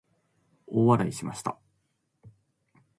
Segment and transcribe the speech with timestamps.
[0.65, 1.59] 大笑いしました。